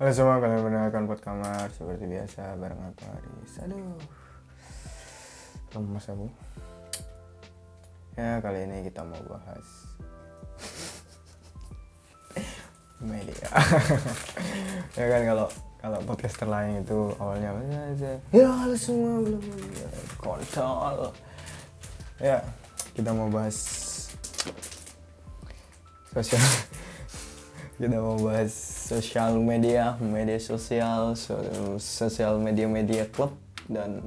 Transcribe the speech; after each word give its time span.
Halo 0.00 0.16
semua, 0.16 0.40
kalian 0.40 0.64
mendengarkan 0.64 1.04
pot 1.04 1.20
kamar 1.20 1.68
seperti 1.76 2.08
biasa 2.08 2.56
bareng 2.56 2.88
aku 2.88 3.04
Aris. 3.04 3.52
Aduh, 3.68 4.00
lemas 5.76 6.08
aku. 6.08 6.24
Ya 8.16 8.40
kali 8.40 8.64
ini 8.64 8.88
kita 8.88 9.04
mau 9.04 9.20
bahas 9.28 9.68
media. 13.12 13.44
ya 14.96 15.04
kan 15.04 15.22
kalau 15.36 15.46
kalau 15.84 15.98
podcaster 16.08 16.48
lain 16.48 16.80
itu 16.80 17.12
awalnya 17.20 17.52
apa 17.52 17.60
aja? 17.92 18.12
Ya 18.32 18.48
halo 18.48 18.76
semua, 18.80 19.20
belum 19.20 19.44
kontol. 20.16 21.12
Ya 22.16 22.40
kita 22.96 23.12
mau 23.12 23.28
bahas 23.28 23.68
sosial 26.08 26.40
kita 27.80 27.96
mau 27.96 28.20
bahas 28.20 28.52
sosial 28.92 29.40
media 29.40 29.96
media 30.04 30.36
sosial 30.36 31.16
so- 31.16 31.80
sosial 31.80 32.36
media 32.36 32.68
media 32.68 33.08
klub 33.08 33.32
dan 33.72 34.04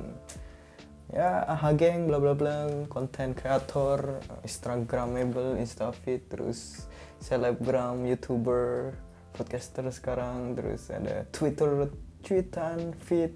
ya 1.10 1.42
aha 1.50 1.74
geng 1.74 2.06
bla 2.06 2.22
bla 2.22 2.38
bla 2.38 2.70
konten 2.86 3.34
kreator 3.34 4.22
instagramable 4.46 5.58
instafeed 5.58 6.22
terus 6.30 6.86
selebgram 7.18 8.06
youtuber 8.06 8.94
podcaster 9.34 9.90
sekarang 9.90 10.54
terus 10.54 10.94
ada 10.94 11.26
twitter 11.34 11.90
tweetan 12.22 12.94
feed 13.02 13.34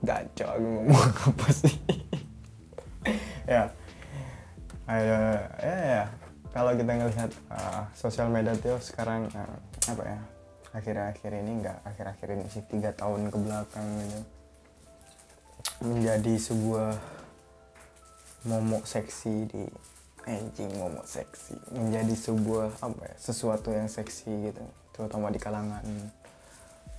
gacor 0.00 0.48
aku 0.48 0.64
ngomong 0.64 1.12
apa 1.28 1.48
sih 1.52 1.74
ya 3.52 3.68
Ayo, 4.88 5.20
ya, 5.60 5.76
ya. 5.84 6.04
Kalau 6.52 6.72
kita 6.74 6.92
ngelihat 6.96 7.30
uh, 7.52 7.84
sosial 7.92 8.32
media 8.32 8.56
tuh 8.56 8.80
sekarang 8.80 9.28
uh, 9.32 9.56
apa 9.88 10.02
ya? 10.02 10.20
Akhir-akhir 10.74 11.30
ini 11.32 11.64
enggak 11.64 11.80
akhir-akhir 11.84 12.28
ini 12.36 12.44
sih 12.52 12.64
tiga 12.68 12.92
tahun 12.92 13.32
ke 13.32 13.38
belakang 13.40 13.88
gitu 14.04 14.20
menjadi 15.78 16.34
sebuah 16.38 16.98
momok 18.46 18.82
seksi 18.86 19.46
di 19.46 19.64
anjing 20.26 20.70
momok 20.74 21.06
seksi 21.06 21.54
menjadi 21.70 22.14
sebuah 22.14 22.82
apa 22.82 23.02
ya 23.06 23.16
sesuatu 23.16 23.70
yang 23.70 23.86
seksi 23.86 24.50
gitu 24.50 24.64
terutama 24.90 25.30
di 25.30 25.38
kalangan 25.38 25.82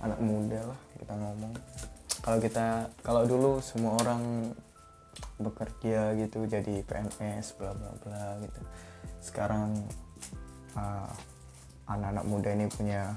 anak 0.00 0.20
muda 0.20 0.60
lah 0.64 0.80
kita 0.96 1.12
ngomong 1.12 1.52
kalau 2.24 2.38
kita 2.40 2.66
kalau 3.04 3.22
dulu 3.28 3.52
semua 3.60 4.00
orang 4.00 4.52
bekerja 5.40 6.14
gitu 6.20 6.44
jadi 6.44 6.84
PNS 6.84 7.56
bla 7.56 7.72
bla 7.72 7.92
bla 8.04 8.24
gitu. 8.44 8.60
Sekarang 9.20 9.76
uh, 10.76 11.10
anak-anak 11.88 12.24
muda 12.28 12.50
ini 12.54 12.66
punya 12.70 13.16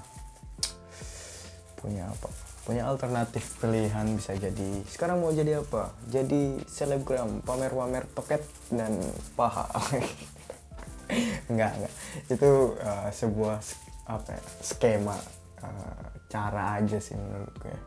punya 1.78 2.08
apa? 2.08 2.30
Punya 2.64 2.88
alternatif 2.88 3.60
pilihan 3.60 4.08
bisa 4.16 4.40
jadi 4.40 4.70
sekarang 4.88 5.20
mau 5.20 5.36
jadi 5.36 5.60
apa? 5.60 5.92
Jadi 6.08 6.64
selebgram 6.66 7.44
pamer-pamer 7.44 8.08
toket 8.16 8.44
dan 8.72 8.96
paha. 9.36 9.68
Enggak 11.52 11.76
enggak. 11.76 11.94
Itu 12.32 12.80
uh, 12.80 13.12
sebuah 13.12 13.60
apa 14.08 14.36
ya, 14.36 14.42
skema 14.64 15.16
uh, 15.64 16.04
cara 16.32 16.82
aja 16.82 16.98
sih 16.98 17.16
menurut 17.16 17.54
gue 17.62 17.78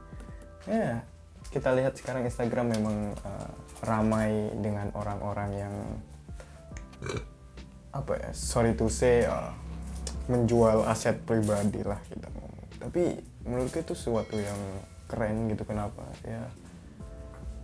ya 0.71 1.03
kita 1.51 1.73
lihat 1.73 1.97
sekarang 1.97 2.27
Instagram 2.27 2.77
memang 2.77 2.97
uh, 3.25 3.51
ramai 3.85 4.51
dengan 4.61 4.91
orang-orang 4.93 5.51
yang 5.57 5.75
apa 7.93 8.13
ya 8.19 8.31
sorry 8.33 8.77
to 8.77 8.89
say 8.93 9.25
uh, 9.25 9.53
menjual 10.27 10.85
aset 10.89 11.17
pribadi 11.25 11.81
lah 11.87 12.01
kita 12.09 12.29
ngomong 12.29 12.47
tapi 12.87 13.19
menurutku 13.47 13.79
itu 13.83 13.95
sesuatu 13.95 14.37
yang 14.37 14.59
keren 15.07 15.51
gitu 15.51 15.63
kenapa? 15.63 16.03
Ya 16.27 16.51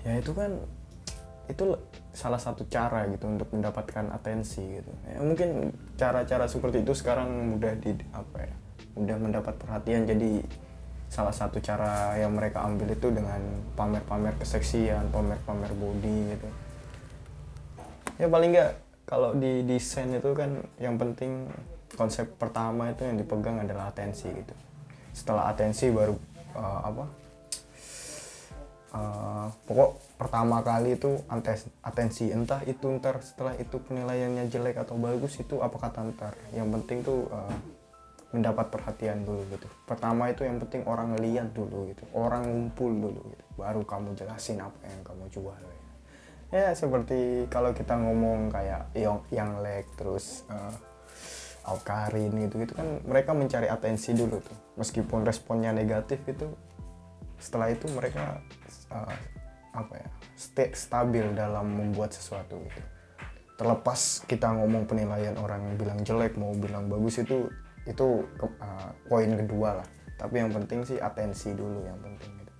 ya 0.02 0.18
itu 0.18 0.34
kan 0.34 0.58
itu 1.50 1.78
salah 2.14 2.38
satu 2.38 2.66
cara 2.70 3.06
gitu 3.10 3.26
untuk 3.26 3.50
mendapatkan 3.50 4.10
atensi 4.14 4.62
gitu. 4.82 4.92
Ya, 5.06 5.18
mungkin 5.22 5.74
cara-cara 5.98 6.46
seperti 6.46 6.86
itu 6.86 6.94
sekarang 6.94 7.58
mudah 7.58 7.74
di 7.78 7.98
apa 8.14 8.38
ya 8.46 8.54
mudah 8.94 9.16
mendapat 9.18 9.54
perhatian. 9.58 10.06
Jadi 10.06 10.42
salah 11.12 11.36
satu 11.36 11.60
cara 11.60 12.16
yang 12.16 12.32
mereka 12.32 12.64
ambil 12.64 12.88
itu 12.88 13.12
dengan 13.12 13.36
pamer-pamer 13.76 14.32
keseksian 14.40 15.12
pamer-pamer 15.12 15.68
body 15.76 16.32
gitu. 16.32 16.48
Ya 18.16 18.32
paling 18.32 18.56
nggak 18.56 18.72
kalau 19.04 19.36
di 19.36 19.60
desain 19.68 20.08
itu 20.08 20.32
kan 20.32 20.64
yang 20.80 20.96
penting 20.96 21.52
konsep 22.00 22.24
pertama 22.40 22.88
itu 22.88 23.04
yang 23.04 23.20
dipegang 23.20 23.60
adalah 23.60 23.92
atensi 23.92 24.32
gitu. 24.32 24.54
Setelah 25.12 25.52
atensi 25.52 25.92
baru 25.92 26.16
uh, 26.56 26.80
apa? 26.80 27.04
Uh, 28.92 29.48
pokok 29.68 30.00
pertama 30.16 30.64
kali 30.64 30.96
itu 30.96 31.20
antes- 31.28 31.68
atensi. 31.84 32.32
Entah 32.32 32.64
itu 32.64 32.88
ntar 32.96 33.20
setelah 33.20 33.52
itu 33.60 33.76
penilaiannya 33.84 34.48
jelek 34.48 34.80
atau 34.80 34.96
bagus 34.96 35.36
itu 35.36 35.60
apa 35.60 35.76
kata 35.76 36.08
ntar? 36.16 36.32
Yang 36.56 36.68
penting 36.80 36.98
tuh 37.04 37.28
uh, 37.28 37.56
mendapat 38.32 38.72
perhatian 38.72 39.22
dulu 39.28 39.44
gitu. 39.52 39.68
Pertama 39.84 40.32
itu 40.32 40.42
yang 40.48 40.56
penting 40.56 40.82
orang 40.88 41.12
ngeliat 41.12 41.52
dulu 41.52 41.92
gitu 41.92 42.02
orang 42.16 42.48
ngumpul 42.48 42.88
dulu 42.88 43.20
gitu 43.28 43.44
baru 43.60 43.84
kamu 43.84 44.16
jelasin 44.16 44.58
apa 44.58 44.80
yang 44.88 45.00
kamu 45.04 45.24
jual. 45.28 45.60
Ya 46.52 46.72
seperti 46.76 47.48
kalau 47.48 47.72
kita 47.72 47.96
ngomong 47.96 48.52
kayak 48.52 48.92
yang 48.92 49.24
yang 49.32 49.60
leg 49.64 49.88
terus 49.96 50.44
uh, 50.52 50.72
Alkarin 51.62 52.34
gitu 52.48 52.60
gitu 52.66 52.74
kan 52.74 53.00
mereka 53.06 53.32
mencari 53.32 53.68
atensi 53.68 54.12
dulu 54.12 54.40
tuh. 54.40 54.58
Meskipun 54.76 55.24
responnya 55.24 55.72
negatif 55.72 56.20
itu 56.28 56.48
setelah 57.40 57.72
itu 57.72 57.88
mereka 57.92 58.40
uh, 58.92 59.16
apa 59.72 59.94
ya 59.96 60.08
stay 60.36 60.68
stabil 60.76 61.24
dalam 61.32 61.68
membuat 61.68 62.12
sesuatu 62.12 62.60
gitu. 62.60 62.82
Terlepas 63.56 64.24
kita 64.28 64.52
ngomong 64.52 64.84
penilaian 64.88 65.36
orang 65.38 65.76
bilang 65.80 66.00
jelek 66.02 66.36
mau 66.36 66.52
bilang 66.52 66.90
bagus 66.90 67.22
itu 67.22 67.48
itu 67.88 68.24
uh, 68.42 68.90
poin 69.06 69.28
kedua 69.28 69.82
lah. 69.82 69.88
Tapi 70.18 70.38
yang 70.38 70.50
penting 70.54 70.86
sih 70.86 70.98
atensi 71.02 71.50
dulu 71.54 71.82
yang 71.82 71.98
penting 71.98 72.30
gitu. 72.42 72.52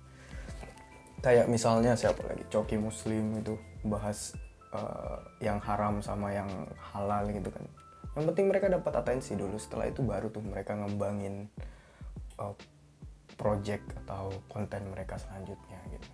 Kayak 1.23 1.47
misalnya 1.47 1.95
siapa 1.95 2.19
lagi? 2.27 2.43
Coki 2.51 2.75
Muslim 2.75 3.39
itu 3.39 3.55
bahas 3.87 4.35
uh, 4.75 5.23
yang 5.39 5.63
haram 5.63 6.03
sama 6.03 6.35
yang 6.35 6.49
halal 6.91 7.27
gitu 7.31 7.47
kan. 7.47 7.63
Yang 8.19 8.25
penting 8.33 8.45
mereka 8.51 8.67
dapat 8.67 8.93
atensi 8.99 9.33
dulu. 9.39 9.55
Setelah 9.55 9.87
itu 9.87 10.03
baru 10.03 10.27
tuh 10.27 10.43
mereka 10.43 10.75
ngembangin 10.75 11.47
uh, 12.37 12.53
project 13.39 13.87
atau 14.03 14.29
konten 14.51 14.91
mereka 14.91 15.15
selanjutnya 15.15 15.79
gitu. 15.87 16.09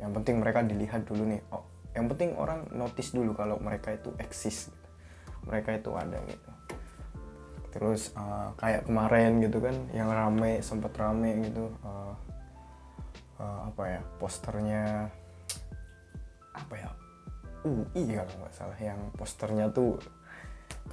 Yang 0.00 0.12
penting 0.22 0.36
mereka 0.40 0.64
dilihat 0.64 1.04
dulu 1.04 1.28
nih 1.28 1.44
oh 1.52 1.74
yang 1.94 2.10
penting 2.10 2.34
orang 2.34 2.66
notice 2.74 3.14
dulu 3.14 3.32
kalau 3.38 3.56
mereka 3.62 3.94
itu 3.94 4.10
eksis 4.18 4.68
gitu. 4.68 4.88
mereka 5.46 5.78
itu 5.78 5.90
ada 5.94 6.18
gitu 6.26 6.50
terus 7.74 8.14
uh, 8.14 8.54
kayak 8.54 8.86
kemarin 8.86 9.42
gitu 9.42 9.58
kan 9.58 9.74
yang 9.90 10.06
rame 10.06 10.62
sempet 10.62 10.94
rame 10.94 11.50
gitu 11.50 11.66
uh, 11.82 12.14
uh, 13.42 13.60
apa 13.66 13.98
ya 13.98 14.00
posternya 14.22 15.10
apa 16.54 16.74
ya 16.78 16.90
UI 17.66 18.14
kalau 18.14 18.34
nggak 18.38 18.54
salah 18.54 18.78
yang 18.78 19.00
posternya 19.18 19.74
tuh 19.74 19.98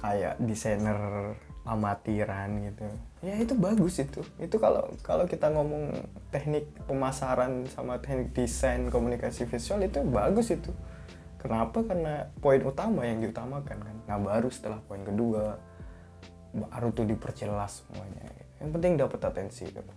kayak 0.02 0.34
desainer 0.42 0.98
amatiran 1.62 2.58
gitu. 2.66 2.86
Ya 3.22 3.38
itu 3.38 3.54
bagus 3.54 4.02
itu. 4.02 4.26
Itu 4.42 4.58
kalau 4.58 4.90
kalau 5.06 5.30
kita 5.30 5.46
ngomong 5.54 5.94
teknik 6.34 6.66
pemasaran 6.90 7.70
sama 7.70 8.02
teknik 8.02 8.34
desain 8.34 8.90
komunikasi 8.90 9.46
visual 9.46 9.86
itu 9.86 10.02
bagus 10.02 10.50
itu. 10.50 10.74
Kenapa? 11.38 11.86
Karena 11.86 12.26
poin 12.42 12.58
utama 12.66 13.06
yang 13.06 13.22
diutamakan 13.22 13.78
kan. 13.78 13.96
Nah 14.10 14.18
baru 14.18 14.50
setelah 14.50 14.82
poin 14.82 15.06
kedua 15.06 15.58
baru 16.52 16.92
tuh 16.92 17.08
diperjelas 17.08 17.84
semuanya. 17.84 18.28
Yang 18.60 18.70
penting 18.78 18.92
dapat 19.00 19.20
atensi 19.24 19.64
gitu. 19.72 19.92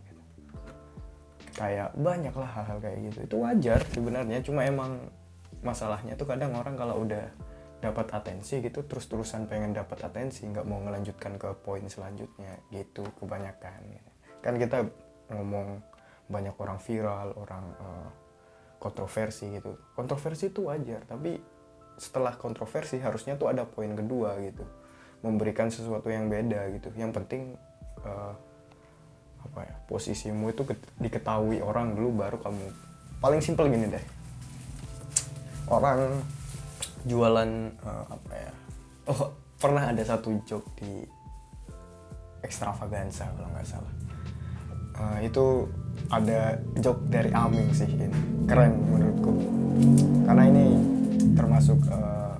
Kayak 1.55 1.95
banyak 1.95 2.35
lah 2.35 2.49
hal-hal 2.51 2.77
kayak 2.79 2.97
gitu. 3.11 3.19
Itu 3.27 3.35
wajar 3.43 3.79
sebenarnya 3.91 4.39
cuma 4.43 4.63
emang 4.63 5.11
masalahnya 5.63 6.15
tuh 6.15 6.27
kadang 6.27 6.55
orang 6.55 6.75
kalau 6.79 7.03
udah 7.03 7.31
dapat 7.83 8.07
atensi 8.17 8.63
gitu 8.63 8.81
terus 8.87 9.05
terusan 9.05 9.45
pengen 9.45 9.75
dapat 9.75 10.09
atensi 10.09 10.47
nggak 10.47 10.65
mau 10.65 10.81
melanjutkan 10.81 11.37
ke 11.37 11.53
poin 11.61 11.83
selanjutnya 11.85 12.63
gitu 12.71 13.03
kebanyakan. 13.19 13.79
Gitu. 13.85 14.11
kan 14.41 14.61
kita 14.61 14.77
ngomong 15.33 15.81
banyak 16.29 16.53
orang 16.57 16.77
viral 16.81 17.33
orang 17.37 17.65
eh, 17.77 18.09
kontroversi 18.81 19.57
gitu. 19.59 19.77
Kontroversi 19.93 20.49
itu 20.49 20.65
wajar 20.65 21.03
tapi 21.05 21.37
setelah 21.95 22.35
kontroversi 22.35 22.99
harusnya 22.99 23.39
tuh 23.39 23.51
ada 23.51 23.63
poin 23.63 23.91
kedua 23.95 24.35
gitu 24.43 24.63
memberikan 25.25 25.73
sesuatu 25.73 26.07
yang 26.13 26.29
beda 26.29 26.69
gitu. 26.77 26.93
Yang 26.93 27.11
penting 27.21 27.41
eh, 28.05 28.33
apa 29.45 29.59
ya 29.65 29.75
posisimu 29.89 30.53
itu 30.53 30.61
ket- 30.65 30.91
diketahui 31.01 31.65
orang 31.65 31.97
dulu 31.97 32.21
baru 32.21 32.37
kamu. 32.37 32.69
Paling 33.17 33.41
simpel 33.41 33.73
gini 33.73 33.89
deh. 33.89 34.05
Orang 35.65 36.21
jualan 37.09 37.49
eh, 37.73 38.05
apa 38.05 38.31
ya 38.33 38.51
oh 39.11 39.33
pernah 39.57 39.89
ada 39.89 40.01
satu 40.05 40.41
joke 40.45 40.69
di 40.77 41.01
extravaganza 42.45 43.25
kalau 43.33 43.49
nggak 43.49 43.65
salah. 43.65 43.93
Eh, 44.95 45.27
itu 45.27 45.65
ada 46.13 46.61
joke 46.77 47.01
dari 47.09 47.33
Aming 47.33 47.73
sih 47.73 47.89
ini. 47.89 48.07
Keren 48.45 48.77
menurutku. 48.77 49.33
Karena 50.25 50.43
ini 50.49 50.65
termasuk 51.35 51.79
uh, 51.91 52.37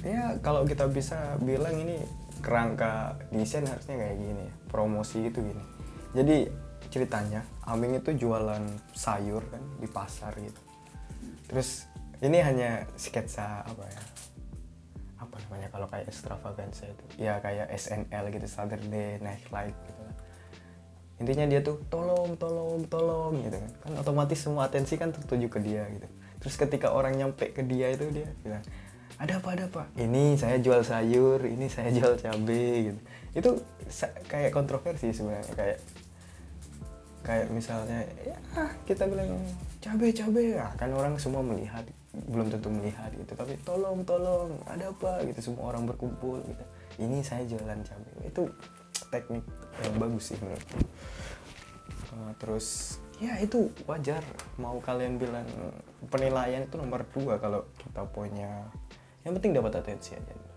ya 0.00 0.40
kalau 0.40 0.64
kita 0.64 0.88
bisa 0.88 1.36
bilang 1.44 1.76
ini 1.76 2.00
kerangka 2.40 3.18
desain 3.34 3.66
harusnya 3.66 3.96
kayak 3.98 4.16
gini 4.18 4.46
promosi 4.70 5.28
gitu 5.28 5.42
gini. 5.42 5.64
Jadi 6.16 6.36
ceritanya 6.88 7.44
Aming 7.68 8.00
itu 8.00 8.16
jualan 8.16 8.64
sayur 8.96 9.44
kan 9.52 9.60
di 9.76 9.88
pasar 9.90 10.32
gitu. 10.40 10.60
Terus 11.48 11.84
ini 12.24 12.40
hanya 12.40 12.88
sketsa 12.96 13.62
apa 13.66 13.84
ya? 13.84 14.02
Apa 15.20 15.36
namanya 15.46 15.68
kalau 15.68 15.86
kayak 15.90 16.08
extravaganza 16.08 16.88
itu? 16.88 17.04
Ya 17.20 17.42
kayak 17.44 17.68
SNL 17.76 18.32
gitu 18.32 18.46
Saturday 18.48 19.20
Night 19.20 19.44
Live 19.52 19.76
gitu 19.84 19.98
intinya 21.18 21.50
dia 21.50 21.60
tuh 21.62 21.82
tolong 21.90 22.38
tolong 22.38 22.86
tolong 22.86 23.34
gitu 23.42 23.58
kan. 23.58 23.72
Kan 23.82 23.92
otomatis 23.98 24.38
semua 24.38 24.70
atensi 24.70 24.94
kan 24.94 25.10
tertuju 25.10 25.50
ke 25.50 25.58
dia 25.58 25.82
gitu. 25.90 26.06
Terus 26.38 26.54
ketika 26.54 26.94
orang 26.94 27.18
nyampe 27.18 27.50
ke 27.50 27.66
dia 27.66 27.90
itu 27.90 28.06
dia 28.14 28.30
bilang 28.46 28.62
ada 29.18 29.32
apa 29.38 29.48
ada 29.54 29.64
apa? 29.66 29.82
Ini 29.98 30.38
saya 30.38 30.62
jual 30.62 30.82
sayur 30.86 31.42
ini 31.42 31.66
saya 31.66 31.90
jual 31.90 32.14
cabe 32.18 32.90
gitu. 32.90 33.00
Itu 33.34 33.50
kayak 34.30 34.54
kontroversi 34.54 35.10
sebenarnya 35.10 35.54
kayak 35.58 35.78
kayak 37.26 37.46
misalnya 37.50 38.06
ya 38.24 38.38
kita 38.86 39.10
bilang 39.10 39.38
cabe 39.82 40.14
cabe. 40.14 40.42
Ya 40.54 40.70
kan 40.78 40.94
orang 40.94 41.18
semua 41.18 41.42
melihat 41.42 41.82
belum 42.30 42.48
tentu 42.48 42.70
melihat 42.70 43.10
gitu. 43.10 43.34
Tapi 43.34 43.58
tolong 43.66 44.06
tolong 44.06 44.54
ada 44.70 44.94
apa? 44.94 45.26
Gitu 45.26 45.52
semua 45.52 45.74
orang 45.74 45.84
berkumpul 45.90 46.38
gitu. 46.46 46.64
Ini 47.02 47.18
saya 47.26 47.42
jualan 47.42 47.82
cabe. 47.82 48.10
Itu 48.22 48.46
teknik 49.10 49.42
yang 49.82 49.94
bagus 49.98 50.34
sih 50.34 50.38
menurutku 50.42 50.78
uh, 52.18 52.32
terus 52.40 52.98
ya 53.18 53.38
itu 53.42 53.70
wajar. 53.86 54.22
Mau 54.58 54.78
kalian 54.78 55.18
bilang 55.18 55.46
penilaian 56.08 56.64
itu 56.64 56.76
nomor 56.78 57.02
dua 57.10 57.38
kalau 57.42 57.66
kita 57.78 58.02
punya 58.10 58.50
yang 59.26 59.32
penting 59.34 59.54
dapat 59.56 59.82
atensi 59.82 60.14
aja 60.14 60.48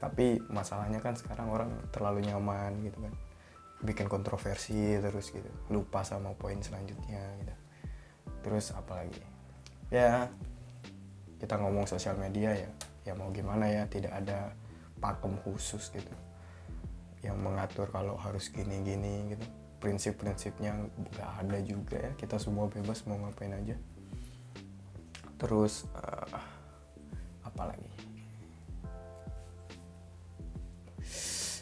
tapi 0.00 0.40
masalahnya 0.48 0.98
kan 1.04 1.12
sekarang 1.12 1.52
orang 1.52 1.70
terlalu 1.92 2.24
nyaman 2.24 2.72
gitu 2.80 2.98
kan. 3.04 3.14
Bikin 3.84 4.08
kontroversi 4.08 4.96
terus 4.96 5.28
gitu. 5.28 5.46
Lupa 5.68 6.00
sama 6.00 6.32
poin 6.32 6.56
selanjutnya 6.56 7.20
gitu. 7.44 7.54
Terus 8.48 8.72
apalagi? 8.72 9.20
Ya 9.92 10.32
kita 11.36 11.60
ngomong 11.60 11.84
sosial 11.84 12.16
media 12.16 12.56
ya. 12.56 12.72
Ya 13.04 13.12
mau 13.12 13.28
gimana 13.28 13.68
ya 13.68 13.84
tidak 13.92 14.16
ada 14.16 14.56
pakem 15.04 15.36
khusus 15.44 15.92
gitu. 15.92 16.14
Yang 17.20 17.36
mengatur 17.36 17.92
kalau 17.92 18.16
harus 18.16 18.48
gini-gini 18.48 19.36
gitu. 19.36 19.44
Prinsip-prinsipnya 19.84 20.80
nggak 20.96 21.30
ada 21.44 21.58
juga 21.60 22.00
ya. 22.00 22.12
Kita 22.16 22.40
semua 22.40 22.72
bebas 22.72 23.04
mau 23.04 23.20
ngapain 23.20 23.52
aja. 23.52 23.76
Terus 25.36 25.84
uh, 25.92 26.59
apa 27.50 27.74
lagi? 27.74 27.90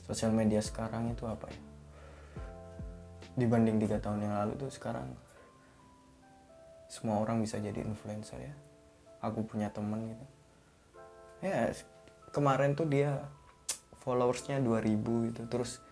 Sosial 0.08 0.32
media 0.32 0.60
sekarang 0.60 1.12
itu 1.12 1.24
apa 1.24 1.48
ya? 1.48 1.60
Dibanding 3.38 3.80
tiga 3.80 4.00
tahun 4.00 4.24
yang 4.24 4.34
lalu 4.40 4.52
tuh 4.56 4.72
sekarang 4.72 5.08
semua 6.88 7.20
orang 7.20 7.44
bisa 7.44 7.60
jadi 7.60 7.84
influencer 7.84 8.40
ya. 8.40 8.54
Aku 9.20 9.44
punya 9.44 9.68
temen 9.68 10.12
gitu. 10.12 10.26
Ya 11.44 11.70
kemarin 12.32 12.74
tuh 12.74 12.88
dia 12.88 13.28
followersnya 14.00 14.58
2000 14.64 15.28
gitu. 15.32 15.42
Terus 15.46 15.84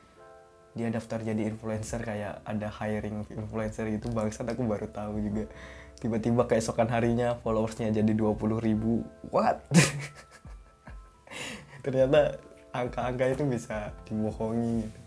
dia 0.76 0.92
daftar 0.92 1.20
jadi 1.24 1.48
influencer 1.48 2.00
kayak 2.04 2.40
ada 2.44 2.68
hiring 2.68 3.28
influencer 3.32 3.88
gitu. 3.92 4.08
Bangsat 4.12 4.48
aku 4.48 4.64
baru 4.64 4.88
tahu 4.88 5.20
juga 5.20 5.48
tiba-tiba 6.00 6.44
keesokan 6.44 6.88
harinya 6.92 7.40
followersnya 7.40 7.92
jadi 7.92 8.12
20 8.12 8.60
ribu. 8.60 9.04
What? 9.32 9.64
Ternyata 11.84 12.36
angka-angka 12.74 13.24
itu 13.32 13.44
bisa 13.48 13.92
dibohongi 14.04 14.84
gitu. 14.84 15.00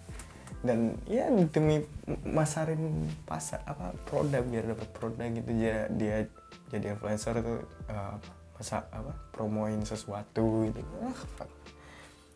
Dan 0.60 1.00
ya 1.08 1.32
demi 1.32 1.80
masarin 2.28 3.08
pasar 3.24 3.64
apa 3.64 3.96
produk 4.04 4.44
biar 4.44 4.76
dapat 4.76 4.90
produk 4.92 5.28
gitu 5.32 5.52
dia 5.56 5.88
dia 5.88 6.28
jadi 6.68 7.00
influencer 7.00 7.40
tuh 7.40 7.64
uh, 7.88 8.20
masa 8.60 8.84
apa 8.92 9.16
promoin 9.32 9.80
sesuatu 9.88 10.68
gitu. 10.68 10.84
Ah, 11.00 11.48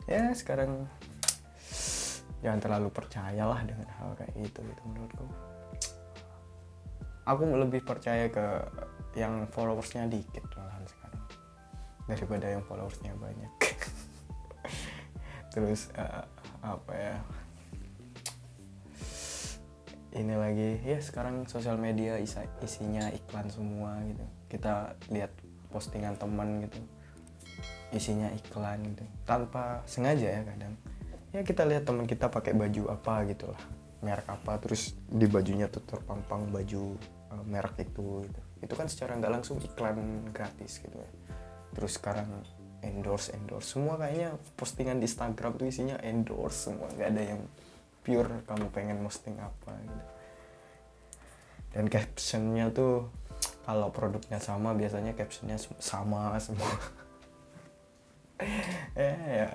ya 0.07 0.31
sekarang 0.31 0.87
jangan 2.39 2.59
terlalu 2.59 2.87
percayalah 2.91 3.59
dengan 3.63 3.87
hal 3.99 4.15
kayak 4.19 4.35
gitu 4.39 4.59
gitu 4.63 4.81
menurutku 4.87 5.27
aku 7.23 7.47
lebih 7.47 7.81
percaya 7.83 8.27
ke 8.27 8.45
yang 9.15 9.45
followersnya 9.51 10.09
dikit 10.09 10.43
malahan 10.57 10.83
sekarang. 10.87 11.23
Daripada 12.09 12.45
yang 12.49 12.63
followersnya 12.65 13.13
banyak. 13.15 13.51
Terus 15.53 15.93
uh, 15.95 16.25
apa 16.63 16.93
ya? 16.93 17.15
Ini 20.13 20.35
lagi 20.37 20.77
ya 20.85 21.01
sekarang 21.01 21.49
sosial 21.49 21.81
media 21.81 22.21
isa, 22.21 22.45
isinya 22.61 23.09
iklan 23.09 23.49
semua 23.49 23.97
gitu. 24.05 24.25
Kita 24.49 24.93
lihat 25.09 25.33
postingan 25.73 26.17
teman 26.21 26.61
gitu. 26.69 26.77
Isinya 27.93 28.29
iklan 28.33 28.81
gitu. 28.93 29.05
Tanpa 29.25 29.81
sengaja 29.89 30.29
ya 30.29 30.41
kadang. 30.45 30.73
Ya 31.33 31.41
kita 31.41 31.65
lihat 31.65 31.89
teman 31.89 32.05
kita 32.05 32.29
pakai 32.29 32.53
baju 32.53 32.93
apa 32.93 33.25
gitu 33.25 33.49
lah 33.49 33.82
merek 34.03 34.27
apa 34.27 34.59
terus 34.59 34.93
di 35.07 35.25
bajunya 35.25 35.71
tuh 35.71 35.81
terpampang 35.87 36.51
baju 36.51 36.99
uh, 37.31 37.43
merek 37.47 37.87
itu 37.87 38.27
gitu. 38.27 38.41
Itu 38.59 38.73
kan 38.75 38.91
secara 38.91 39.15
nggak 39.15 39.33
langsung 39.39 39.57
iklan 39.63 40.29
gratis 40.35 40.83
gitu 40.83 40.93
ya. 40.93 41.09
Terus 41.73 41.97
sekarang 41.97 42.29
endorse 42.83 43.31
endorse. 43.33 43.73
Semua 43.73 43.95
kayaknya 43.95 44.35
postingan 44.59 44.99
di 44.99 45.07
Instagram 45.07 45.55
tuh 45.55 45.67
isinya 45.71 45.97
endorse 46.03 46.69
semua. 46.69 46.91
Nggak 46.91 47.09
ada 47.15 47.23
yang 47.23 47.41
pure 48.03 48.43
kamu 48.43 48.67
pengen 48.75 48.97
posting 49.01 49.39
apa 49.39 49.71
gitu. 49.79 50.05
Dan 51.73 51.89
captionnya 51.89 52.69
tuh 52.69 53.09
kalau 53.63 53.89
produknya 53.89 54.37
sama 54.37 54.75
biasanya 54.75 55.15
captionnya 55.15 55.57
sama 55.79 56.35
semua. 56.37 56.75
Ya, 58.93 59.15
ya 59.39 59.47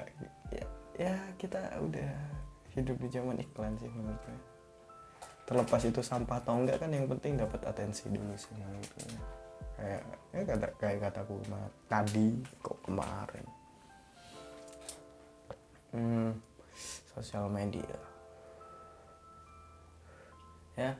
ya 0.49 0.65
ya 0.97 1.15
kita 1.37 1.61
udah 1.79 2.13
hidup 2.79 2.97
di 3.03 3.09
zaman 3.11 3.37
iklan 3.43 3.75
sih 3.77 3.91
menurut 3.91 4.21
gue. 4.23 4.39
Terlepas 5.49 5.83
itu 5.85 6.01
sampah 6.05 6.39
atau 6.45 6.61
enggak 6.61 6.79
kan 6.81 6.91
yang 6.93 7.09
penting 7.09 7.41
dapat 7.41 7.61
atensi 7.65 8.07
dulu 8.13 8.37
sih 8.37 8.53
menurut 8.57 8.93
kayak 9.79 10.03
ya 10.35 10.43
kata 10.43 10.67
kayak 10.83 10.99
kataku 11.07 11.39
tadi 11.87 12.29
kok 12.61 12.79
kemarin. 12.83 13.47
Hmm, 15.95 16.31
sosial 17.15 17.47
media. 17.49 17.97
Ya 20.77 20.93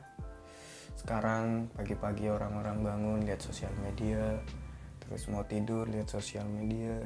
sekarang 0.99 1.71
pagi-pagi 1.79 2.27
orang-orang 2.27 2.83
bangun 2.83 3.19
lihat 3.23 3.39
sosial 3.39 3.71
media 3.79 4.35
terus 4.99 5.31
mau 5.31 5.47
tidur 5.47 5.87
lihat 5.87 6.11
sosial 6.11 6.43
media. 6.51 6.99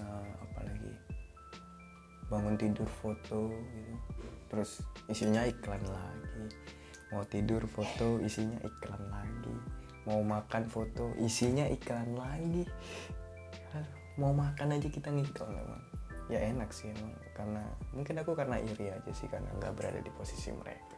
Apalagi 0.00 0.49
bangun 2.30 2.54
tidur 2.54 2.86
foto 2.86 3.50
gitu. 3.50 3.94
Terus 4.46 4.70
isinya 5.10 5.42
iklan 5.42 5.82
lagi. 5.90 6.46
Mau 7.10 7.26
tidur 7.26 7.66
foto 7.66 8.22
isinya 8.22 8.56
iklan 8.62 9.02
lagi. 9.10 9.56
Mau 10.06 10.22
makan 10.22 10.70
foto 10.70 11.10
isinya 11.18 11.66
iklan 11.66 12.14
lagi. 12.14 12.64
Mau 14.14 14.30
makan 14.30 14.78
aja 14.78 14.86
kita 14.86 15.10
ngiklan 15.10 15.50
memang. 15.50 15.82
Ya 16.30 16.38
enak 16.46 16.70
sih 16.70 16.94
emang 16.94 17.10
karena 17.34 17.66
mungkin 17.90 18.14
aku 18.22 18.38
karena 18.38 18.62
iri 18.62 18.94
aja 18.94 19.10
sih 19.10 19.26
karena 19.26 19.50
nggak 19.58 19.74
berada 19.74 19.98
di 19.98 20.10
posisi 20.14 20.54
mereka. 20.54 20.94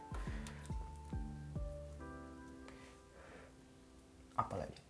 Apalagi? 4.37 4.81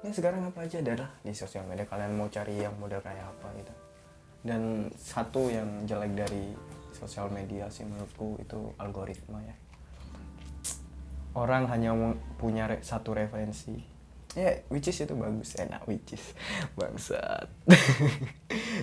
Ya 0.00 0.16
sekarang 0.16 0.48
apa 0.48 0.64
aja 0.64 0.80
adalah 0.80 1.12
di 1.20 1.36
sosial 1.36 1.68
media. 1.68 1.84
Kalian 1.84 2.16
mau 2.16 2.32
cari 2.32 2.56
yang 2.56 2.72
model 2.80 3.04
kayak 3.04 3.28
apa 3.28 3.52
gitu 3.60 3.89
dan 4.40 4.88
satu 4.96 5.52
yang 5.52 5.84
jelek 5.84 6.16
dari 6.16 6.44
sosial 6.96 7.28
media 7.32 7.68
sih 7.68 7.84
menurutku 7.84 8.40
itu 8.40 8.72
algoritma 8.80 9.40
ya. 9.44 9.56
Orang 11.36 11.70
hanya 11.70 11.94
punya 12.40 12.66
re 12.66 12.82
satu 12.82 13.14
referensi. 13.14 13.78
Ya 14.34 14.46
yeah, 14.46 14.54
which 14.70 14.86
is 14.90 14.98
itu 14.98 15.14
bagus. 15.14 15.54
Enak 15.58 15.86
which 15.86 16.14
is. 16.16 16.24
Bangsat. 16.78 17.48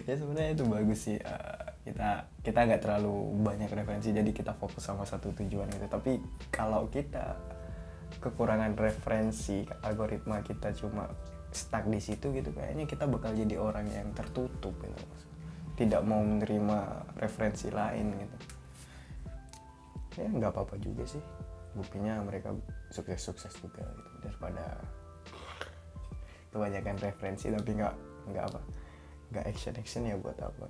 Ya 0.06 0.14
sebenarnya 0.14 0.56
itu 0.56 0.66
bagus 0.68 1.00
sih. 1.10 1.18
Uh, 1.20 1.68
kita 1.84 2.28
kita 2.44 2.60
nggak 2.68 2.84
terlalu 2.84 3.34
banyak 3.44 3.72
referensi 3.72 4.12
jadi 4.12 4.32
kita 4.32 4.56
fokus 4.56 4.84
sama 4.84 5.04
satu 5.04 5.34
tujuan 5.36 5.68
gitu. 5.74 5.88
Tapi 5.90 6.20
kalau 6.54 6.88
kita 6.88 7.36
kekurangan 8.24 8.74
referensi 8.80 9.68
algoritma 9.84 10.40
kita 10.42 10.72
cuma 10.74 11.12
stuck 11.52 11.88
di 11.88 12.00
situ 12.00 12.32
gitu 12.36 12.52
kayaknya 12.52 12.86
kita 12.88 13.08
bakal 13.08 13.32
jadi 13.32 13.56
orang 13.60 13.88
yang 13.88 14.08
tertutup 14.12 14.76
gitu 14.84 15.04
tidak 15.78 16.02
mau 16.02 16.20
menerima 16.20 17.06
referensi 17.22 17.70
lain 17.70 18.18
gitu. 18.18 18.38
Ya 20.18 20.28
nggak 20.28 20.52
apa-apa 20.52 20.76
juga 20.82 21.06
sih. 21.06 21.22
Buktinya 21.78 22.18
mereka 22.26 22.58
sukses-sukses 22.90 23.54
juga 23.62 23.86
gitu 23.86 24.14
daripada 24.26 24.82
kebanyakan 26.50 26.98
referensi 26.98 27.54
tapi 27.54 27.78
nggak 27.78 27.96
nggak 28.34 28.46
apa 28.50 28.60
nggak 29.30 29.46
action 29.46 29.76
action 29.78 30.10
ya 30.10 30.18
buat 30.18 30.40
apa. 30.42 30.68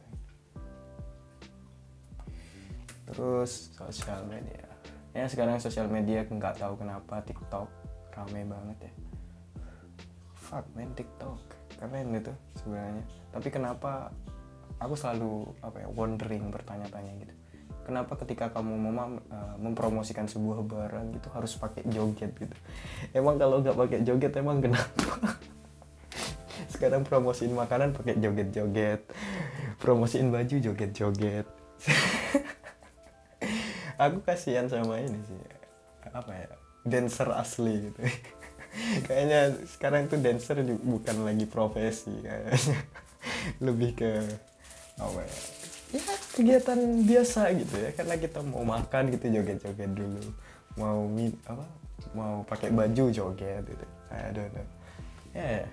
Terus 3.08 3.72
sosial 3.72 4.28
media. 4.28 4.68
Ya 5.16 5.26
sekarang 5.32 5.64
sosial 5.64 5.88
media 5.88 6.28
nggak 6.28 6.60
tahu 6.60 6.76
kenapa 6.76 7.24
TikTok 7.24 7.72
rame 8.12 8.44
banget 8.44 8.92
ya. 8.92 8.94
Fuck 10.36 10.68
man 10.76 10.92
TikTok. 10.92 11.40
Keren 11.78 12.18
itu 12.18 12.34
sebenarnya. 12.58 13.06
Tapi 13.30 13.48
kenapa 13.54 14.10
aku 14.78 14.94
selalu 14.94 15.58
apa 15.64 15.86
ya 15.86 15.88
wondering 15.92 16.54
bertanya-tanya 16.54 17.14
gitu. 17.22 17.34
Kenapa 17.88 18.20
ketika 18.20 18.52
kamu 18.52 18.76
mem 18.76 19.00
uh, 19.00 19.16
mempromosikan 19.64 20.28
sebuah 20.28 20.60
barang 20.68 21.16
gitu 21.16 21.32
harus 21.32 21.56
pakai 21.56 21.88
joget 21.88 22.36
gitu? 22.36 22.56
Emang 23.16 23.40
kalau 23.40 23.64
nggak 23.64 23.80
pakai 23.80 24.04
joget 24.04 24.36
emang 24.36 24.60
kenapa? 24.60 25.40
Sekarang 26.74 27.08
promosiin 27.08 27.56
makanan 27.56 27.96
pakai 27.96 28.20
joget-joget. 28.20 29.08
Promosiin 29.80 30.36
baju 30.36 30.56
joget-joget. 30.60 31.48
Aku 34.04 34.22
kasihan 34.22 34.68
sama 34.68 35.02
ini 35.02 35.18
sih 35.26 35.40
apa 36.14 36.32
ya 36.32 36.48
dancer 36.88 37.28
asli 37.34 37.92
gitu. 37.92 38.00
Kayaknya 39.08 39.58
sekarang 39.68 40.08
tuh 40.08 40.22
dancer 40.22 40.62
bukan 40.64 41.26
lagi 41.26 41.46
profesi 41.50 42.14
kayaknya. 42.22 42.56
Lebih 43.66 43.92
ke 43.98 44.12
apa 44.98 45.22
ya 45.24 45.36
kegiatan 46.36 46.80
biasa 47.08 47.54
gitu 47.56 47.76
ya. 47.80 47.90
Karena 47.96 48.16
kita 48.20 48.44
mau 48.44 48.68
makan 48.68 49.14
gitu 49.14 49.26
joget-joget 49.40 49.92
dulu. 49.96 50.22
Mau 50.78 51.08
min 51.08 51.32
apa 51.48 51.66
mau 52.14 52.44
pakai 52.46 52.70
baju 52.74 53.10
joget 53.10 53.64
gitu. 53.66 53.86
I 54.12 54.32
don't 54.32 54.52
know 54.56 54.78
ya 55.38 55.62
yeah. 55.62 55.70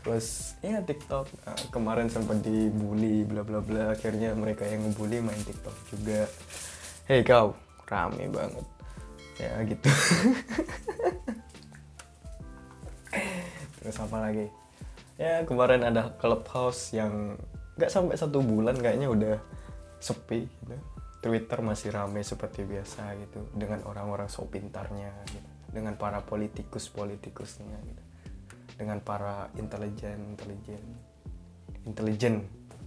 terus 0.00 0.56
ya 0.64 0.80
TikTok. 0.80 1.28
Uh, 1.44 1.56
kemarin 1.68 2.08
sempat 2.08 2.40
dibully 2.40 3.24
bla 3.28 3.44
bla 3.44 3.60
bla. 3.60 3.92
Akhirnya 3.92 4.32
mereka 4.36 4.64
yang 4.68 4.88
ngebully 4.88 5.20
main 5.20 5.40
TikTok 5.44 5.76
juga. 5.92 6.28
Hei 7.08 7.24
kau. 7.24 7.56
Rame 7.84 8.28
banget. 8.32 8.64
Ya 9.36 9.52
gitu. 9.68 9.88
Terus 13.80 13.96
apa 14.00 14.16
lagi? 14.16 14.48
Ya 15.20 15.44
kemarin 15.44 15.84
ada 15.84 16.08
clubhouse 16.16 16.96
yang 16.96 17.36
nggak 17.74 17.90
sampai 17.90 18.14
satu 18.14 18.38
bulan 18.40 18.78
kayaknya 18.78 19.10
udah 19.10 19.36
sepi 19.98 20.46
gitu. 20.46 20.76
Twitter 21.24 21.64
masih 21.64 21.88
ramai 21.88 22.20
seperti 22.20 22.68
biasa 22.68 23.16
gitu 23.16 23.48
dengan 23.56 23.80
orang-orang 23.88 24.28
so 24.28 24.44
pintarnya 24.44 25.10
gitu. 25.32 25.50
Dengan 25.72 25.96
para 25.96 26.20
politikus 26.22 26.92
politikusnya 26.92 27.74
gitu. 27.88 28.02
Dengan 28.76 29.00
para 29.00 29.48
intelijen 29.56 30.36
intelijen 30.36 30.84
intelijen 31.84 32.44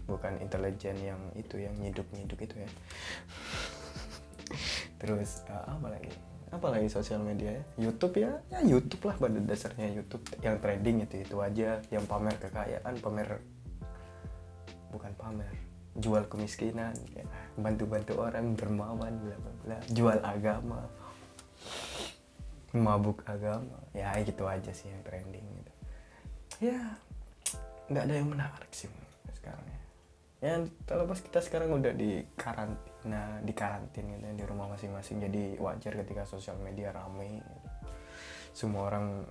bukan 0.07 0.39
intelijen 0.41 0.97
yang 1.01 1.21
itu 1.35 1.59
yang 1.59 1.75
nyiduk 1.81 2.07
nyiduk 2.13 2.39
itu 2.45 2.55
ya. 2.61 2.69
Terus 5.01 5.43
uh, 5.49 5.73
apa 5.73 5.87
lagi? 5.91 6.13
Apalagi 6.47 6.87
sosial 6.87 7.19
media 7.19 7.59
ya? 7.59 7.63
YouTube 7.75 8.23
ya? 8.23 8.39
Ya 8.47 8.63
YouTube 8.63 9.03
lah 9.03 9.19
pada 9.19 9.35
dasarnya 9.43 9.91
YouTube. 9.91 10.23
Yang 10.39 10.63
trading 10.63 11.03
itu 11.03 11.15
itu 11.27 11.35
aja. 11.43 11.83
Yang 11.91 12.05
pamer 12.07 12.35
kekayaan 12.39 12.95
pamer 13.03 13.43
bukan 14.91 15.11
pamer 15.15 15.51
jual 15.97 16.23
kemiskinan 16.29 16.93
ya. 17.17 17.25
Bantu-bantu 17.57 18.21
orang 18.21 18.53
dermawan 18.53 19.13
bla 19.17 19.37
bla 19.41 19.53
bla. 19.65 19.77
Jual 19.89 20.21
agama. 20.21 20.85
Mabuk 22.77 23.25
agama. 23.25 23.81
Ya 23.97 24.13
gitu 24.21 24.45
aja 24.45 24.69
sih 24.69 24.93
yang 24.93 25.01
trending 25.01 25.43
gitu. 25.43 25.73
Ya 26.69 26.79
nggak 27.87 28.03
ada 28.03 28.13
yang 28.13 28.29
menarik 28.29 28.71
sih 28.71 28.91
sekarang 29.41 29.65
ya. 29.65 29.81
Ya 30.37 30.53
terlepas 30.85 31.17
kita 31.25 31.41
sekarang 31.41 31.73
udah 31.81 31.97
di 31.97 32.21
karantina 32.37 33.41
di 33.41 33.53
karantin 33.57 34.05
gitu 34.05 34.27
di 34.37 34.45
rumah 34.45 34.69
masing-masing 34.69 35.17
jadi 35.17 35.57
wajar 35.57 35.97
ketika 36.05 36.29
sosial 36.29 36.61
media 36.61 36.93
rame 36.93 37.41
gitu. 37.41 37.53
semua 38.53 38.89
orang 38.89 39.25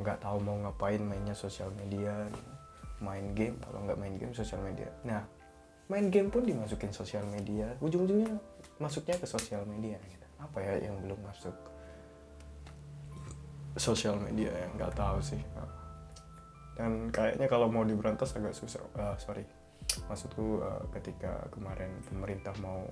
nggak 0.00 0.20
tahu 0.20 0.36
mau 0.40 0.56
ngapain 0.64 1.00
mainnya 1.00 1.36
sosial 1.36 1.68
media 1.76 2.12
gitu. 2.32 2.53
Main 3.02 3.34
game 3.34 3.58
kalau 3.62 3.82
nggak 3.82 3.98
main 3.98 4.14
game 4.18 4.34
sosial 4.34 4.62
media. 4.62 4.90
Nah 5.06 5.22
main 5.90 6.08
game 6.08 6.28
pun 6.30 6.46
dimasukin 6.46 6.92
sosial 6.94 7.24
media. 7.30 7.72
Ujung-ujungnya 7.82 8.34
masuknya 8.78 9.16
ke 9.18 9.26
sosial 9.26 9.62
media 9.66 9.98
gitu. 10.10 10.26
apa 10.38 10.60
ya 10.60 10.90
yang 10.90 11.00
belum 11.00 11.18
masuk? 11.24 11.56
Sosial 13.74 14.20
media 14.20 14.52
yang 14.54 14.72
nggak 14.76 14.94
tahu 14.94 15.18
sih 15.18 15.40
dan 16.74 17.10
kayaknya 17.14 17.46
kalau 17.46 17.70
mau 17.70 17.86
diberantas 17.86 18.34
agak 18.34 18.54
susah 18.54 18.82
uh, 18.98 19.14
sorry. 19.18 19.46
Maksudku 20.10 20.58
uh, 20.58 20.82
ketika 20.90 21.46
kemarin 21.54 21.90
pemerintah 22.10 22.54
mau 22.58 22.82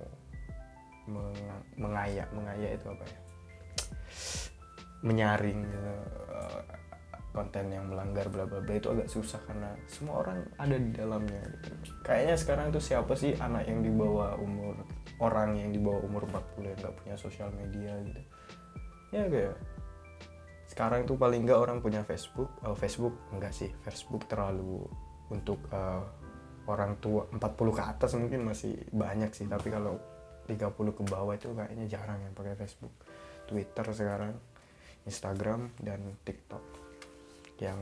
mengayak 1.75 2.31
mengayak 2.31 2.79
itu 2.79 2.85
apa 2.87 3.03
ya? 3.03 3.19
Menyaring 5.03 5.61
uh, 6.31 6.61
konten 7.33 7.73
yang 7.73 7.89
melanggar 7.89 8.29
bla 8.29 8.45
bla 8.45 8.61
bla 8.61 8.77
itu 8.77 8.93
agak 8.93 9.09
susah 9.09 9.41
karena 9.43 9.73
semua 9.89 10.21
orang 10.21 10.45
ada 10.61 10.77
di 10.77 10.93
dalamnya 10.93 11.41
gitu. 11.57 11.73
Kayaknya 12.05 12.35
sekarang 12.37 12.65
itu 12.69 12.79
siapa 12.79 13.13
sih 13.17 13.33
anak 13.35 13.65
yang 13.65 13.81
dibawa 13.81 14.37
umur 14.37 14.77
orang 15.17 15.57
yang 15.57 15.73
dibawa 15.73 15.99
umur 16.05 16.29
40 16.29 16.69
yang 16.69 16.77
nggak 16.77 16.95
punya 17.01 17.15
sosial 17.17 17.49
media 17.57 17.91
gitu. 18.05 18.21
Ya 19.09 19.25
kayak 19.25 19.55
sekarang 20.69 21.05
itu 21.09 21.13
paling 21.17 21.45
nggak 21.45 21.59
orang 21.59 21.77
punya 21.81 22.05
Facebook, 22.05 22.49
oh, 22.65 22.77
Facebook 22.77 23.13
enggak 23.33 23.53
sih, 23.53 23.69
Facebook 23.81 24.25
terlalu 24.29 24.85
untuk 25.29 25.57
uh, 25.73 26.01
orang 26.67 26.95
tua 27.03 27.27
40 27.33 27.39
ke 27.75 27.83
atas 27.83 28.15
mungkin 28.15 28.47
masih 28.47 28.77
banyak 28.93 29.31
sih 29.35 29.47
tapi 29.49 29.67
kalau 29.67 29.99
30 30.47 30.69
ke 30.71 31.03
bawah 31.07 31.33
itu 31.35 31.51
kayaknya 31.51 31.85
jarang 31.87 32.19
yang 32.23 32.33
pakai 32.35 32.55
Facebook 32.55 32.93
Twitter 33.47 33.85
sekarang 33.91 34.33
Instagram 35.03 35.71
dan 35.83 35.99
TikTok 36.23 36.82
yang 37.61 37.79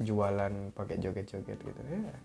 jualan 0.00 0.72
pakai 0.74 0.98
joget-joget 0.98 1.58
gitu. 1.60 1.80
Ya. 1.86 2.16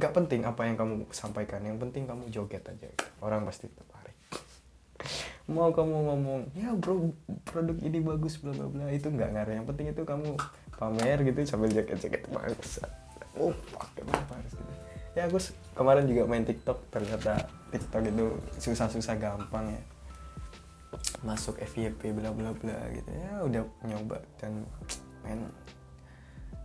Nggak 0.00 0.12
penting 0.16 0.40
apa 0.48 0.64
yang 0.64 0.76
kamu 0.78 0.94
sampaikan 1.12 1.60
yang 1.62 1.76
penting 1.76 2.08
kamu 2.08 2.30
joget 2.32 2.64
aja. 2.64 2.88
Gitu. 2.88 3.06
orang 3.20 3.44
pasti 3.44 3.68
tertarik. 3.68 4.16
Mau 5.52 5.74
kamu 5.74 5.96
ngomong 6.08 6.40
ya 6.56 6.72
bro 6.72 7.12
produk 7.44 7.76
ini 7.82 7.98
bagus 8.00 8.40
bla 8.40 8.54
bla 8.56 8.66
bla. 8.70 8.88
Itu 8.88 9.12
nggak 9.12 9.30
ngaruh. 9.36 9.54
Yang 9.58 9.66
penting 9.74 9.86
itu 9.92 10.02
kamu 10.02 10.28
pamer 10.78 11.18
gitu 11.26 11.38
sambil 11.44 11.68
joget-joget. 11.70 12.22
Bagus 12.32 12.80
oh 13.38 13.52
fuck 13.72 13.88
kenapa 13.96 14.36
harus 14.36 14.52
gitu? 14.52 14.72
Ya 15.12 15.28
aku 15.28 15.38
kemarin 15.76 16.04
juga 16.08 16.22
main 16.24 16.44
TikTok. 16.44 16.78
Ternyata 16.88 17.48
TikTok 17.68 18.02
itu 18.08 18.24
susah-susah 18.60 19.14
gampang 19.20 19.76
ya. 19.76 19.82
Masuk 21.24 21.60
FYP 21.60 22.16
bla 22.16 22.32
bla 22.32 22.56
bla 22.56 22.76
gitu. 22.92 23.10
Ya 23.12 23.44
udah 23.44 23.62
nyoba 23.84 24.18
dan 24.40 24.64
main 25.24 25.48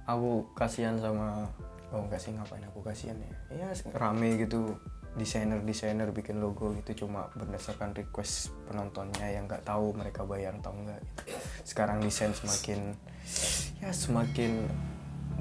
aku 0.08 0.48
kasihan 0.56 0.96
sama 0.98 1.46
oh 1.92 2.04
enggak 2.04 2.20
sih 2.20 2.32
ngapain 2.32 2.64
aku 2.68 2.80
kasihan 2.82 3.20
ya? 3.20 3.32
Ya 3.52 3.68
rame 3.94 4.40
gitu. 4.40 4.80
Desainer 5.18 5.58
desainer 5.66 6.14
bikin 6.14 6.38
logo 6.38 6.78
gitu 6.78 7.06
cuma 7.06 7.26
berdasarkan 7.34 7.98
request 7.98 8.54
penontonnya 8.70 9.34
yang 9.34 9.50
nggak 9.50 9.66
tahu 9.66 9.90
mereka 9.98 10.22
bayar 10.22 10.54
atau 10.62 10.78
enggak 10.78 11.02
gitu. 11.02 11.22
sekarang 11.74 12.06
desain 12.06 12.38
semakin 12.38 12.94
ya 13.82 13.90
semakin 13.90 14.70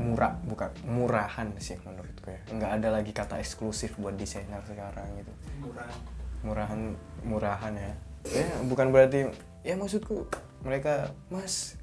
murah 0.01 0.33
bukan 0.49 0.73
murahan 0.89 1.53
sih 1.61 1.77
menurutku 1.85 2.29
ya. 2.33 2.41
Nggak 2.57 2.73
ada 2.81 2.89
lagi 2.89 3.13
kata 3.13 3.37
eksklusif 3.37 4.01
buat 4.01 4.17
desainer 4.17 4.65
sekarang 4.65 5.09
gitu. 5.21 5.33
Murahan. 5.61 6.01
Murahan 6.41 6.81
murahan 7.29 7.73
ya. 7.77 7.93
Ya 8.33 8.49
bukan 8.65 8.97
berarti 8.97 9.29
ya 9.61 9.77
maksudku 9.77 10.25
mereka 10.65 11.13
mas 11.29 11.77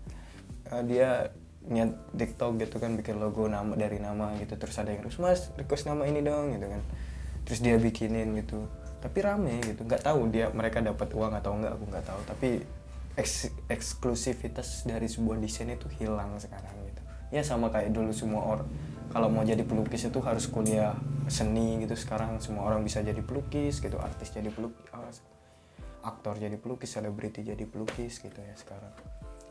uh, 0.73 0.81
dia 0.81 1.29
niat 1.69 2.15
TikTok 2.15 2.59
gitu 2.59 2.75
kan 2.81 2.99
bikin 2.99 3.19
logo 3.19 3.47
nama 3.47 3.71
dari 3.75 3.99
nama 3.99 4.35
gitu. 4.39 4.55
Terus 4.59 4.75
ada 4.79 4.91
yang 4.91 5.03
terus 5.05 5.19
mas 5.19 5.51
request 5.55 5.87
nama 5.87 6.03
ini 6.03 6.19
dong 6.19 6.55
gitu 6.55 6.67
kan. 6.67 6.81
Terus 7.47 7.59
dia 7.63 7.75
bikinin 7.79 8.35
gitu. 8.39 8.67
Tapi 8.99 9.17
rame 9.23 9.59
gitu. 9.63 9.83
Nggak 9.83 10.03
tahu 10.07 10.31
dia 10.31 10.51
mereka 10.51 10.79
dapat 10.83 11.11
uang 11.11 11.33
atau 11.39 11.51
enggak 11.55 11.73
aku 11.75 11.85
nggak 11.87 12.05
tahu. 12.05 12.19
Tapi 12.27 12.49
eks 13.13 13.53
eksklusivitas 13.69 14.89
dari 14.89 15.05
sebuah 15.05 15.37
desain 15.37 15.69
itu 15.69 15.87
hilang 16.01 16.35
sekarang 16.39 16.73
gitu. 16.89 17.01
Ya 17.33 17.41
sama 17.41 17.69
kayak 17.73 17.93
dulu 17.93 18.13
semua 18.13 18.45
orang 18.57 18.69
kalau 19.13 19.29
mau 19.29 19.45
jadi 19.45 19.61
pelukis 19.61 20.09
itu 20.09 20.19
harus 20.21 20.49
kuliah 20.49 20.97
seni 21.29 21.83
gitu. 21.83 21.95
Sekarang 21.95 22.41
semua 22.43 22.67
orang 22.67 22.81
bisa 22.81 22.99
jadi 22.99 23.21
pelukis 23.21 23.79
gitu. 23.79 23.95
Artis 24.01 24.33
jadi 24.33 24.49
pelukis 24.49 25.33
aktor 26.03 26.35
jadi 26.35 26.59
pelukis 26.59 26.91
selebriti 26.91 27.41
jadi 27.47 27.63
pelukis 27.63 28.19
gitu 28.19 28.35
ya 28.35 28.53
sekarang 28.59 28.91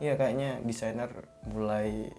iya 0.01 0.13
kayaknya 0.17 0.61
desainer 0.65 1.09
mulai 1.49 2.09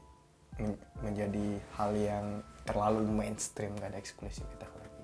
men 0.55 0.79
menjadi 1.03 1.59
hal 1.75 1.91
yang 1.99 2.27
terlalu 2.63 3.11
mainstream 3.11 3.75
gak 3.75 3.91
ada 3.91 3.99
eksklusivitas 3.99 4.71
lagi 4.71 5.03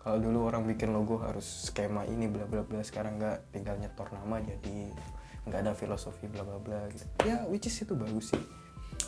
kalau 0.00 0.16
dulu 0.16 0.48
orang 0.48 0.64
bikin 0.64 0.96
logo 0.96 1.20
harus 1.20 1.68
skema 1.68 2.08
ini 2.08 2.24
bla 2.24 2.48
bla 2.48 2.64
bla 2.64 2.80
sekarang 2.80 3.20
nggak 3.20 3.52
tinggal 3.52 3.76
nyetor 3.76 4.08
nama 4.16 4.40
jadi 4.40 4.96
nggak 5.44 5.60
ada 5.60 5.72
filosofi 5.76 6.24
bla 6.28 6.40
bla 6.44 6.56
bla 6.56 6.88
gitu. 6.92 7.04
Ya 7.24 7.44
which 7.48 7.68
is 7.68 7.76
itu 7.76 7.92
bagus 7.92 8.32
sih. 8.32 8.42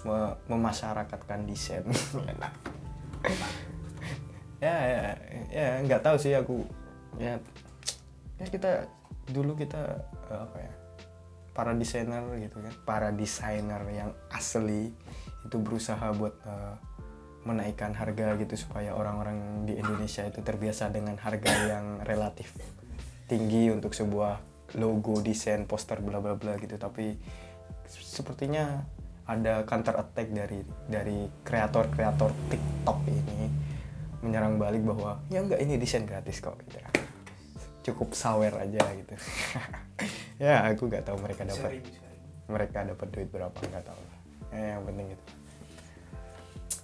Me- 0.05 0.37
memasyarakatkan 0.49 1.49
desain. 1.49 1.85
Ya 4.63 4.79
ya 4.79 5.05
ya 5.51 5.67
nggak 5.83 6.07
tahu 6.07 6.15
sih 6.23 6.39
aku. 6.39 6.63
Ya 7.19 7.35
ya 8.39 8.47
kita 8.47 8.87
dulu 9.35 9.59
kita 9.59 10.07
eh, 10.31 10.39
apa 10.39 10.57
ya 10.63 10.73
para 11.53 11.77
desainer 11.77 12.25
gitu 12.41 12.61
kan 12.61 12.75
para 12.89 13.09
desainer 13.13 13.81
yang 13.93 14.11
asli 14.33 14.93
itu 15.45 15.57
berusaha 15.61 16.13
buat 16.17 16.35
eh, 16.49 16.75
menaikkan 17.43 17.93
harga 17.93 18.39
gitu 18.39 18.55
supaya 18.55 18.95
orang-orang 18.95 19.67
di 19.67 19.75
Indonesia 19.75 20.23
itu 20.23 20.41
terbiasa 20.41 20.95
dengan 20.95 21.19
harga 21.19 21.51
yang 21.67 22.01
relatif 22.07 22.55
tinggi 23.27 23.73
untuk 23.73 23.93
sebuah 23.93 24.39
logo 24.79 25.19
desain 25.21 25.67
poster 25.67 25.99
bla 25.99 26.23
bla 26.23 26.39
bla 26.39 26.55
gitu. 26.63 26.79
Tapi 26.79 27.19
sepertinya 27.91 28.87
ada 29.27 29.67
counter 29.67 29.99
attack 29.99 30.31
dari 30.31 30.63
dari 30.87 31.27
kreator-kreator 31.43 32.31
TikTok 32.51 32.99
ini 33.11 33.51
menyerang 34.23 34.55
balik 34.59 34.87
bahwa 34.87 35.19
ya 35.31 35.43
enggak 35.43 35.59
ini 35.63 35.79
desain 35.79 36.07
gratis 36.07 36.39
kok 36.39 36.55
gitu 36.67 36.79
cukup 37.83 38.15
sawer 38.15 38.55
aja 38.55 38.79
gitu 38.95 39.15
ya 40.43 40.67
aku 40.67 40.91
nggak 40.91 41.07
tahu 41.07 41.23
mereka 41.23 41.47
dapat 41.47 41.79
mereka 42.51 42.83
dapat 42.83 43.09
duit 43.15 43.29
berapa 43.31 43.55
nggak 43.55 43.87
tahu 43.87 44.03
lah. 44.03 44.19
Eh, 44.53 44.69
yang 44.75 44.83
penting 44.83 45.15
itu. 45.15 45.25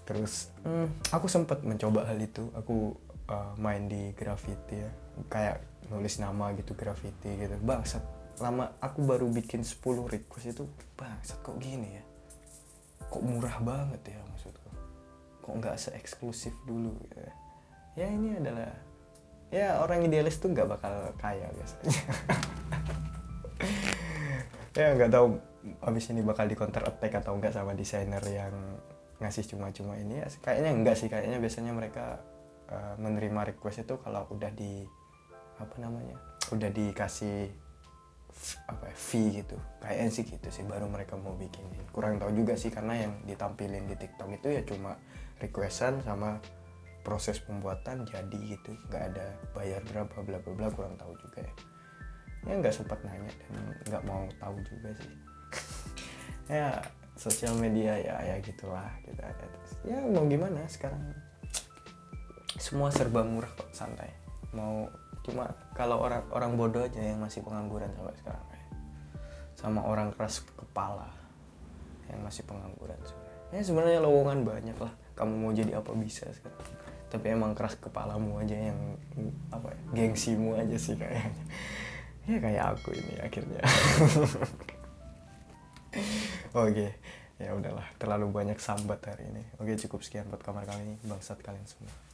Terus 0.06 0.34
hmm, 0.62 0.88
aku 1.10 1.26
sempat 1.26 1.66
mencoba 1.66 2.06
hal 2.06 2.16
itu. 2.22 2.48
Aku 2.54 2.94
uh, 3.28 3.52
main 3.58 3.90
di 3.90 4.14
graffiti 4.14 4.78
ya. 4.78 4.90
Kayak 5.26 5.66
nulis 5.90 6.22
nama 6.22 6.54
gitu 6.54 6.78
graffiti 6.78 7.34
gitu. 7.34 7.58
Bangsat 7.60 8.00
lama 8.38 8.70
aku 8.78 9.02
baru 9.02 9.26
bikin 9.26 9.66
10 9.66 9.82
request 10.06 10.46
itu 10.54 10.64
bangsat 10.94 11.42
kok 11.42 11.58
gini 11.58 11.98
ya? 11.98 12.04
Kok 13.10 13.22
murah 13.26 13.58
banget 13.58 14.14
ya 14.14 14.20
maksudku? 14.30 14.70
Kok 15.42 15.54
nggak 15.58 15.76
se 15.76 15.90
eksklusif 15.98 16.54
dulu 16.62 16.94
gitu 17.02 17.18
ya. 17.18 17.32
ya 17.98 18.06
ini 18.14 18.38
adalah 18.38 18.70
ya 19.50 19.82
orang 19.82 20.06
idealis 20.06 20.38
tuh 20.38 20.54
nggak 20.54 20.70
bakal 20.70 20.92
kaya 21.18 21.50
biasanya 21.50 21.88
ya 24.78 24.94
nggak 24.94 25.10
tahu 25.10 25.26
abis 25.82 26.14
ini 26.14 26.22
bakal 26.22 26.46
di 26.46 26.54
counter 26.54 26.86
attack 26.86 27.18
atau 27.18 27.34
enggak 27.34 27.50
sama 27.50 27.74
desainer 27.74 28.22
yang 28.30 28.54
ngasih 29.18 29.50
cuma-cuma 29.50 29.98
ini 29.98 30.22
ya 30.22 30.26
kayaknya 30.38 30.70
enggak 30.70 30.94
sih 30.94 31.10
kayaknya 31.10 31.42
biasanya 31.42 31.72
mereka 31.74 32.22
uh, 32.70 32.94
menerima 33.02 33.54
request 33.54 33.82
itu 33.82 33.98
kalau 33.98 34.30
udah 34.30 34.54
di 34.54 34.86
apa 35.58 35.74
namanya 35.82 36.14
udah 36.54 36.70
dikasih 36.70 37.50
apa 38.70 38.86
ya, 38.86 38.94
fee 38.94 39.42
gitu. 39.42 39.58
Kayaknya 39.82 40.10
sih 40.14 40.22
gitu 40.22 40.48
sih 40.54 40.62
baru 40.62 40.86
mereka 40.86 41.18
mau 41.18 41.34
bikin 41.34 41.66
kurang 41.90 42.22
tahu 42.22 42.30
juga 42.38 42.54
sih 42.54 42.70
karena 42.70 42.94
yang 42.94 43.12
ditampilin 43.26 43.90
di 43.90 43.98
TikTok 43.98 44.30
itu 44.30 44.48
ya 44.54 44.62
cuma 44.62 44.94
requestan 45.42 45.98
sama 46.06 46.38
proses 47.02 47.42
pembuatan 47.42 48.06
jadi 48.06 48.38
gitu. 48.38 48.78
Nggak 48.86 49.02
ada 49.10 49.26
bayar 49.58 49.82
berapa 49.90 50.16
bla 50.22 50.38
bla 50.38 50.52
bla 50.54 50.68
kurang 50.70 50.94
tahu 50.94 51.18
juga 51.18 51.42
ya 51.42 51.54
ya 52.46 52.54
nggak 52.54 52.74
sempat 52.74 52.98
nanya 53.02 53.30
dan 53.48 53.52
nggak 53.88 54.02
mau 54.06 54.22
tahu 54.38 54.56
juga 54.62 54.90
sih. 55.00 55.12
Ya 56.48 56.80
sosial 57.12 57.52
media 57.60 57.92
ya 58.00 58.16
ya 58.24 58.40
gitulah 58.40 58.88
kita 59.04 59.20
ya, 59.20 59.34
terus 59.36 59.72
ya 59.84 59.98
mau 60.00 60.24
gimana 60.24 60.64
sekarang? 60.64 61.02
Semua 62.56 62.88
serba 62.88 63.20
murah 63.20 63.52
kok 63.52 63.68
santai. 63.76 64.08
Mau 64.56 64.88
cuma 65.26 65.52
kalau 65.76 66.00
orang 66.00 66.24
orang 66.32 66.56
bodoh 66.56 66.80
aja 66.80 67.04
yang 67.04 67.20
masih 67.20 67.44
pengangguran 67.44 67.92
sampai 67.92 68.16
sekarang 68.16 68.46
ya. 68.48 68.62
sama 69.60 69.84
orang 69.84 70.08
keras 70.16 70.40
kepala 70.56 71.10
yang 72.08 72.24
masih 72.24 72.48
pengangguran 72.48 72.96
sebenarnya. 73.04 73.44
Ya 73.52 73.60
sebenarnya 73.60 74.00
lowongan 74.00 74.38
banyak 74.48 74.78
lah. 74.80 74.92
Kamu 75.20 75.34
mau 75.36 75.52
jadi 75.52 75.76
apa 75.76 75.92
bisa 76.00 76.24
sekarang. 76.32 76.64
Tapi 77.12 77.26
emang 77.28 77.52
keras 77.52 77.76
kepalamu 77.76 78.40
aja 78.40 78.56
yang 78.56 78.96
apa 79.52 79.68
ya, 79.68 79.80
gengsimu 79.92 80.56
aja 80.56 80.76
sih 80.80 80.96
kayaknya 80.96 81.28
ya 82.28 82.38
kayak 82.38 82.64
aku 82.76 82.92
ini 82.92 83.14
akhirnya. 83.18 83.62
Oke. 86.68 86.88
Ya 87.38 87.54
udahlah 87.54 87.86
terlalu 87.96 88.34
banyak 88.34 88.58
sambat 88.58 88.98
hari 89.06 89.30
ini. 89.30 89.46
Oke 89.62 89.78
cukup 89.78 90.02
sekian 90.02 90.26
buat 90.28 90.42
kamar 90.42 90.68
kali 90.68 90.84
ini. 90.84 90.96
Bangsat 91.06 91.40
kalian 91.40 91.64
semua 91.64 92.07